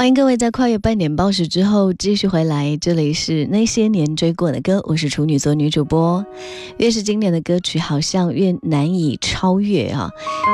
[0.00, 6.24] 欢迎各位在跨越半点暴食之后继续回来，这里是那些年追过的歌，我是处女座女主播。
[6.78, 10.08] 越是经典的歌曲，好像越难以超越啊！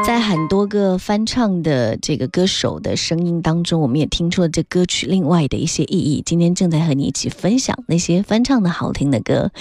[0.05, 6.25] 在很多个翻唱的这个歌手的声音当中，我们也听出了这歌曲另外的一些意义。
[6.27, 9.53] 今天正在和你一起分享那些翻唱的好听的歌。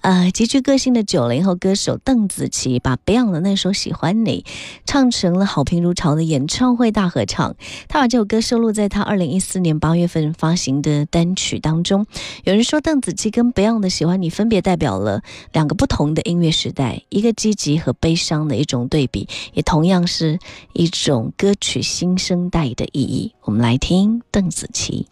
[0.00, 4.46] 呃，极具个性的九零后歌手邓紫棋把 Beyond 的那首《喜欢你》
[4.86, 7.54] 唱成了好评如潮的演唱会大合唱。
[7.88, 9.33] 她把这首歌收录在她二零。
[9.34, 12.06] 一四年八月份发行的单曲当中，
[12.44, 20.38] 有人说邓紫棋跟 Beyond 的《喜欢你》分别代表了两个不同的音乐时代，一个积极和悲伤的一种对比，也同样是
[20.72, 23.34] 一种歌曲新生代的意义。
[23.42, 25.08] 我们来听邓紫棋。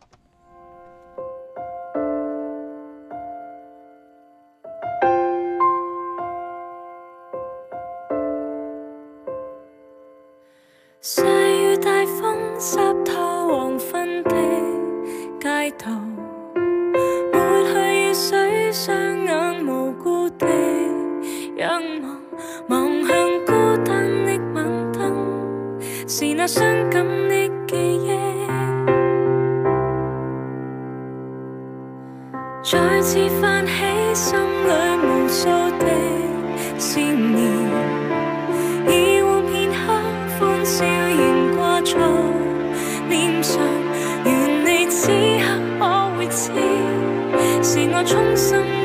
[36.95, 37.43] 千年
[38.87, 39.79] 以往片刻
[40.39, 41.97] 欢笑仍挂在
[43.09, 43.63] 脸上
[44.27, 46.51] 愿你此刻可会知
[47.63, 48.82] 是我衷心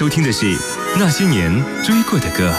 [0.00, 0.46] 收听的是
[0.96, 2.50] 《那些年追过的歌》。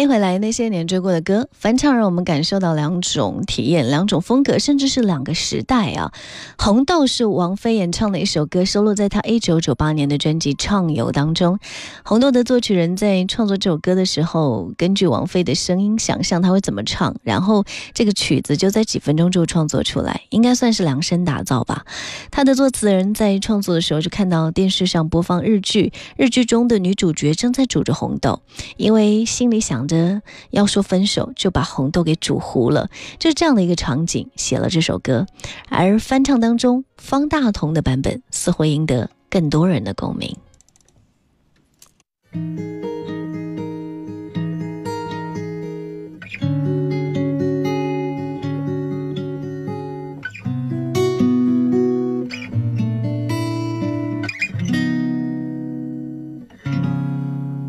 [0.00, 6.10] 欢迎回来，那些年追过的歌翻唱，让我们感受到两种体验、两种风格，甚至是两个时代啊！
[6.64, 11.56] 《红豆》是王菲演唱的一首歌，收录在她一九九八年的专辑《畅游》当中。
[12.02, 21.84] 《红豆》的作曲人在创作这首歌的时候，根据王菲的声音想象她会怎么唱，然后这个曲子就在几分钟就创作出来，应该算是量身打造吧。
[22.30, 28.40] 他的作词人在创作的时候就看到电视上播放日剧，日剧中的女主角正在煮着红豆，
[28.78, 29.89] 因为心里想。
[29.90, 32.88] 的要说分手，就把红豆给煮糊了，
[33.18, 35.26] 就是这样的一个场景，写了这首歌。
[35.68, 40.36] 而翻唱当中，方大同的版本似乎赢得更多人的共鸣。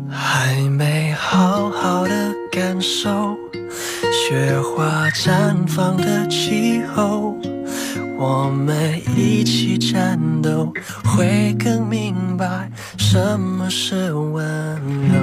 [0.08, 2.06] 还没好好
[2.72, 3.36] 感受，
[4.10, 7.36] 雪花绽放的气候，
[8.18, 10.72] 我们一起战斗，
[11.04, 14.42] 会更明白什么是温
[15.12, 15.20] 柔。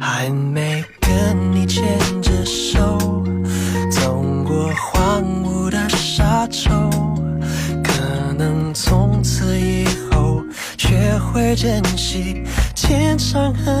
[0.00, 1.84] 还没跟你牵
[2.20, 2.98] 着手，
[3.88, 6.68] 走过荒芜的沙洲，
[7.84, 10.42] 可能从此以后
[10.76, 12.42] 学会珍惜
[12.74, 13.80] 天长和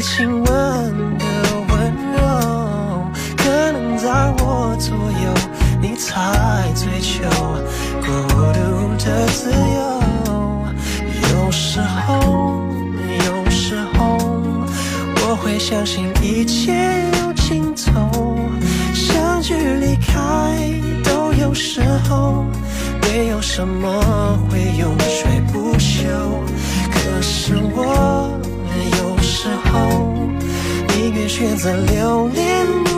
[0.00, 0.44] 亲吻
[1.18, 1.24] 的
[1.68, 2.18] 温柔，
[3.36, 4.08] 可能在
[4.38, 5.34] 我左右。
[5.82, 7.22] 你才追求
[8.00, 9.56] 孤独的自由。
[11.34, 12.62] 有时候，
[13.26, 14.18] 有时候，
[15.16, 16.72] 我会相信一切
[17.22, 18.38] 有尽头，
[18.94, 20.14] 相聚离开
[21.04, 22.44] 都有时候，
[23.02, 26.06] 没有什么会永垂不朽。
[26.90, 28.38] 可是我
[28.98, 29.89] 有时候
[31.40, 32.89] 选择留恋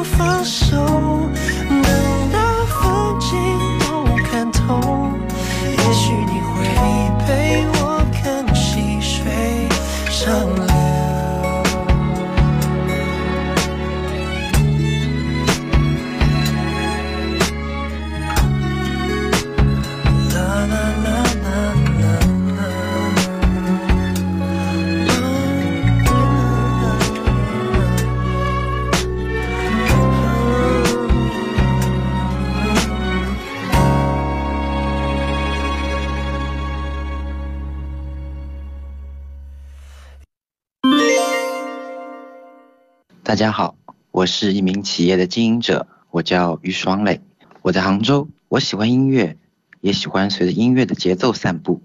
[43.32, 43.76] 大家好，
[44.10, 47.22] 我是一名企业的经营者，我叫于双磊，
[47.62, 48.28] 我在杭州。
[48.50, 49.38] 我喜欢音乐，
[49.80, 51.80] 也喜欢随着音乐的节奏散步。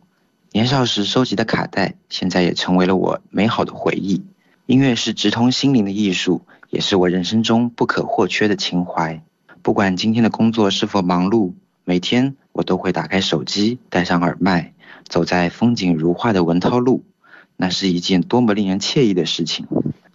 [0.52, 4.26] 年少时收集的卡带，现在也成为了我美好的回忆。
[4.66, 9.24] 音乐是直通心灵的艺术，也是我人生中不可或缺的情怀。
[9.62, 11.54] 不管今天的工作是否忙碌，
[11.86, 14.74] 每天我都会打开手机，戴上耳麦，
[15.08, 17.06] 走在风景如画的文涛路，
[17.56, 19.66] 那是一件多么令人惬意的事情。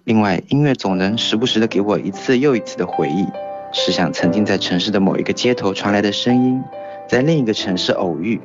[0.04, 3.24] 另外，音乐总能时不时的给我一次又一次的回忆。
[3.72, 6.60] 试想，曾经在城市的某一个街头传来的声音，
[7.08, 8.40] 在另一个城市偶遇，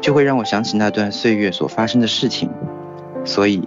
[0.00, 2.50] 就会让我想起那段岁月所发生的事情。
[3.24, 3.62] 所以，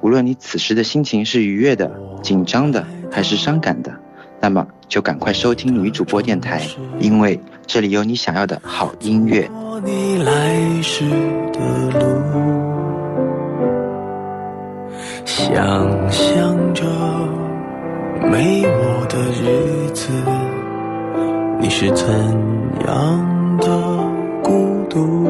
[0.00, 1.88] 无论你此时的心情是愉悦的、
[2.20, 3.94] 紧张的，还是伤感的，
[4.40, 6.62] 那么就赶快收听女主播电台，
[6.98, 9.48] 因为这里有你想要的好音乐。
[15.26, 15.44] 想
[16.08, 16.84] 象着
[18.22, 20.08] 没我的日子，
[21.60, 22.06] 你是怎
[22.86, 23.66] 样的
[24.40, 24.86] 孤？
[24.88, 25.28] 独。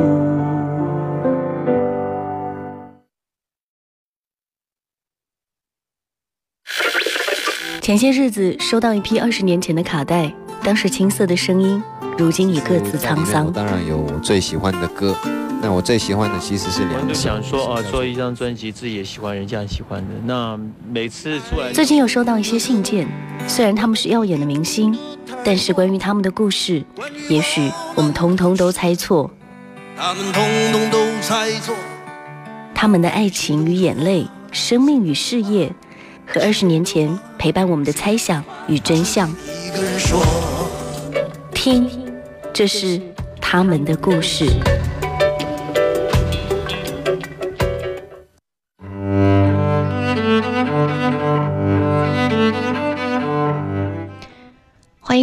[7.81, 10.31] 前些日子收到一批二十年前的卡带，
[10.63, 11.83] 当时青涩的声音，
[12.19, 13.51] 如今已各自沧桑。
[13.51, 15.17] 当然有我最喜欢的歌，
[15.63, 17.09] 那我最喜欢的其实是两首。
[17.09, 20.15] 就想说啊，做一张专辑，自己也喜欢，人家也喜欢的。
[20.25, 20.59] 那
[20.91, 23.09] 每次出来，最近有收到一些信件，
[23.49, 24.97] 虽然他们是耀眼的明星，
[25.45, 26.85] 但是关于他们的故事，
[27.29, 29.31] 也许我们通通都猜错。
[29.97, 31.75] 他们通通都猜错。
[32.75, 35.73] 他们的爱情与眼泪，生命与事业。
[36.29, 39.33] 和二十年前陪伴我们的猜想与真相，
[41.55, 41.89] 听，
[42.53, 43.01] 这是
[43.41, 44.45] 他们的故事。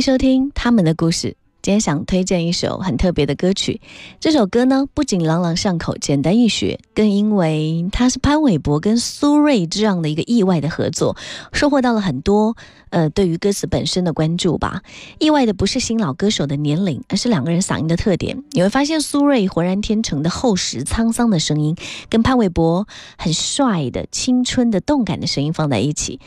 [0.03, 1.38] 收听他们的故事。
[1.62, 3.79] 今天想推荐一首很特别的歌曲，
[4.19, 11.15] 这首歌呢不仅朗朗上口、简单易学，更因为它是潘玮柏跟苏芮这样的一个意外的合作，
[11.53, 12.57] 收获到了很多
[12.89, 14.81] 呃对于歌词本身的关注吧。
[15.19, 18.43] 意外的不是新老歌手的年龄，而是两个人嗓音的特点。
[18.51, 21.77] 你会发现苏芮浑然天成的厚实沧桑的声音，
[22.10, 22.86] 跟潘玮柏
[23.17, 26.19] 很帅的青春的动感的声音放在一起，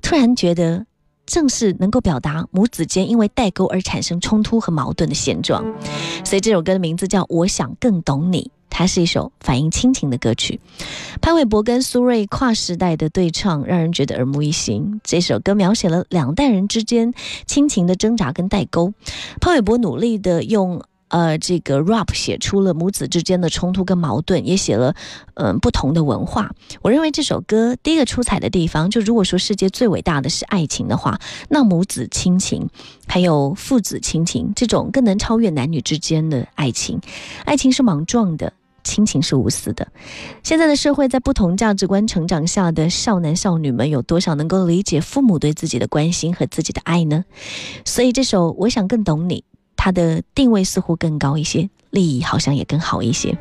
[0.00, 0.86] 突然觉得。
[1.28, 5.62] 正是能够表达母子间因为代沟而产生冲突和矛盾的现状，
[6.24, 10.58] 所以这首歌的名字叫《我想更懂你》，它是一首反映亲情的歌曲。
[11.20, 15.00] 潘玮柏跟苏芮跨时代的对唱，让人觉得耳目一新。
[15.04, 17.12] 这首歌描写了两代人之间
[17.46, 18.94] 亲情的挣扎跟代沟，
[19.40, 20.82] 潘玮柏努力的用。
[21.08, 24.94] 呃，这个 rap 写出了母子之间的冲突跟矛盾，也写了
[25.34, 26.50] 嗯不同的文化。
[26.82, 32.68] 我认为这首歌第一个出彩的地方，就如果说世界最伟大的是爱情的话，那母子亲情
[33.06, 37.00] 还有父子亲情这种更能超越男女之间的爱情。
[37.44, 38.52] 爱情是莽撞的，
[38.84, 39.88] 亲情是无私的。
[40.42, 47.24] 现在的社会在不同价值观成长下的少男少女们，有多少能够理解父母对自己的关心和自己的爱呢？
[47.84, 49.44] 所以这首我想更懂你。
[49.78, 53.38] 它的定位似乎更高一些，利益好像也更好一些。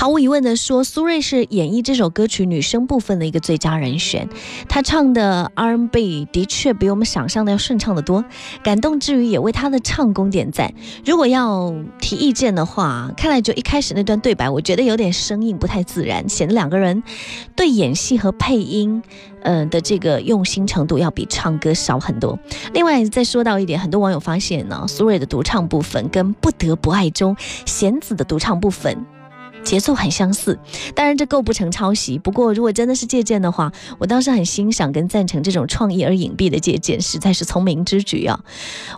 [0.00, 4.26] 毫无疑问的说，苏芮是演绎这首歌曲女生部分的一个最佳人选。
[4.66, 8.24] 她唱的 R&B 的确比我们想象的要顺畅的多，
[8.64, 10.72] 感动之余也为她的唱功点赞。
[11.04, 17.02] 如果要提意见的话，看来就一开始那段对白，我觉得有点生硬，不太自然，显得两个人
[17.54, 19.02] 对演戏和配音，
[19.42, 22.38] 嗯的这个用心程度要比唱歌少很多。
[22.72, 28.96] 另外再说到一点，很多网友发现呢，苏芮的独唱部分跟《不得不爱》中弦子的独唱部分。
[29.62, 30.58] 节奏很相似，
[30.94, 32.18] 当然这构不成抄袭。
[32.18, 38.40] 不过如果真的是借鉴的话，我倒是很欣赏跟赞成这种创意而隐蔽的借鉴，实在是聪明之举啊！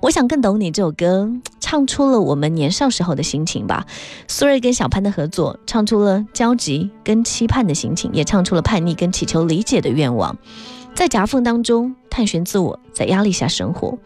[0.01, 3.87] 我想更懂你这首歌，唱出了我们年少时候的心情吧。
[4.29, 10.39] 苏芮跟小潘的合作，唱出了焦急跟期盼的心情，也唱出了叛逆跟祈求理解的愿望，
[10.95, 13.99] 在夹缝当中探寻自我，在压力下生活。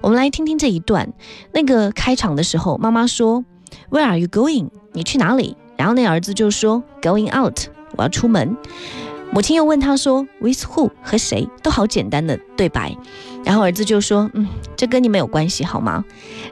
[0.00, 1.12] 我们来听听这一段，
[1.52, 3.44] 那个开场的时候，妈妈说
[3.90, 4.70] ：“Where are you going？
[4.92, 7.60] 你去哪里？”然后那儿子就说 Going out，
[7.96, 8.56] 我要出门。
[9.32, 10.90] 母亲又问他说 With who？
[11.02, 11.48] 和谁？
[11.62, 12.96] 都好简单的对白。
[13.44, 16.04] 然后儿子就说嗯，这跟你没有关系好吗？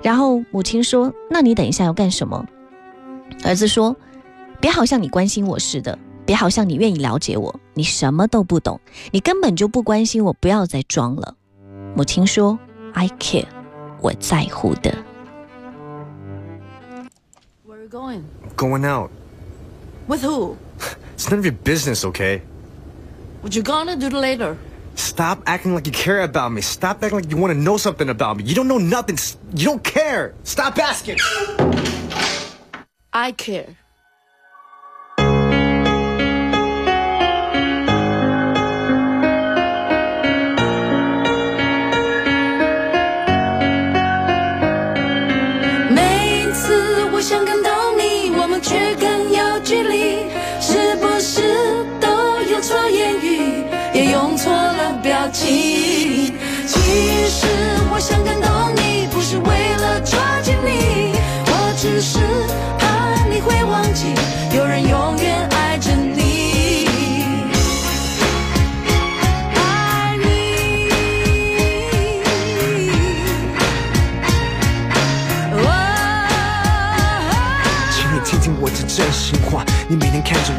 [0.03, 2.45] 然后母亲说那你等一下要干什么？
[3.45, 3.97] 儿子说
[4.61, 11.35] 别好像你关心我似的，别好像你愿意了解我，你什么都不懂，你根本就不关心我，不要再装了。
[11.97, 12.59] 母亲说
[12.93, 13.47] I care，
[14.01, 14.93] 我在乎的。
[17.67, 18.23] Where are you going?
[18.63, 19.11] Going out.
[20.07, 20.57] With who?
[21.15, 22.43] It's none of your business, okay?
[23.41, 24.57] What you gonna do later?
[24.95, 26.61] Stop acting like you care about me.
[26.61, 28.45] Stop acting like you want to know something about me.
[28.45, 29.19] You don't know nothing.
[29.57, 30.35] You don't care.
[30.45, 31.19] Stop asking.
[33.13, 33.77] I care.
[55.33, 56.33] 情，
[56.67, 56.79] 其
[57.29, 57.82] 实。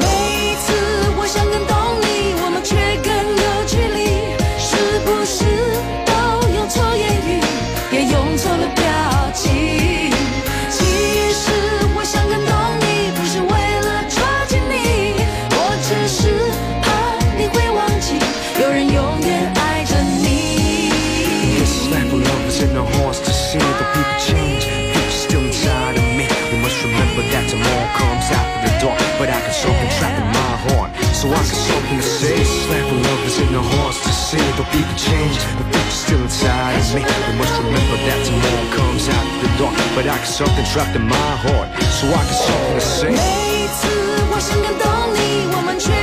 [0.00, 0.33] 每
[29.62, 30.90] And my heart.
[31.14, 34.10] So I can soak and say this life of love is in the hearts to
[34.10, 35.38] see the people change.
[35.58, 37.02] The people still inside of me.
[37.06, 39.76] We must remember that tomorrow comes after the dark.
[39.94, 41.68] But I can soak and trap in my heart.
[41.98, 43.44] So I can soak and say
[45.74, 45.93] 每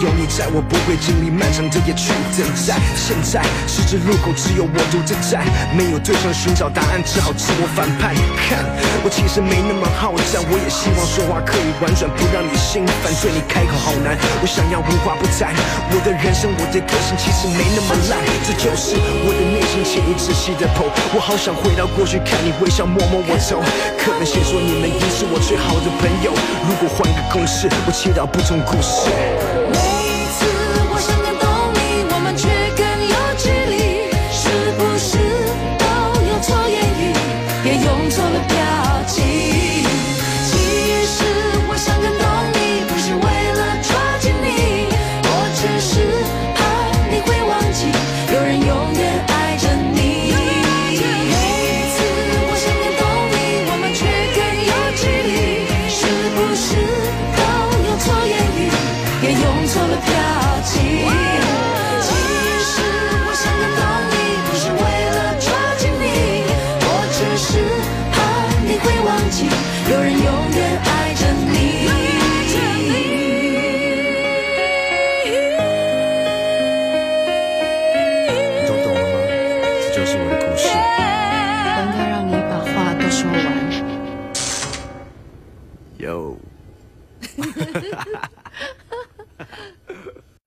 [0.00, 2.80] 有你在，我不会经历漫长的夜去等待。
[2.96, 5.44] 现在十字路口只有我独自在，
[5.76, 8.16] 没有对象寻找答案，只好自我反叛。
[8.48, 8.64] 看，
[9.04, 13.12] 我其实没那么好战，我也希望说话可以婉转，不让你心烦。
[13.20, 15.52] 对你开口好难，我想要无话不谈。
[15.92, 18.16] 我的人生，我的个性其实没那么烂，
[18.48, 20.84] 这就是我的内心，请你仔细的剖。
[21.12, 23.60] 我好想回到过去，看你微笑，摸摸我头。
[23.98, 26.30] 可能先说你们已是我最好的朋友，
[26.68, 29.99] 如果换个公式，我祈祷不同故事。